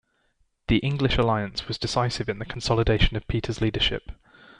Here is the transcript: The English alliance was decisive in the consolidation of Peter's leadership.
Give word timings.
The 0.65 0.77
English 0.79 1.19
alliance 1.19 1.67
was 1.67 1.77
decisive 1.77 2.27
in 2.27 2.39
the 2.39 2.45
consolidation 2.45 3.15
of 3.15 3.27
Peter's 3.27 3.61
leadership. 3.61 4.11